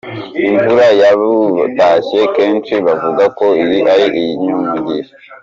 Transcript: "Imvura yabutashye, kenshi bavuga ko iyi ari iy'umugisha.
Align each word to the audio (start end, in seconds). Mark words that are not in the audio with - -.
"Imvura 0.47 0.87
yabutashye, 1.01 2.19
kenshi 2.35 2.73
bavuga 2.85 3.23
ko 3.37 3.45
iyi 3.63 3.79
ari 3.93 4.05
iy'umugisha. 4.27 5.13